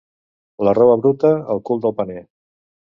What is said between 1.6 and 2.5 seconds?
cul del paner.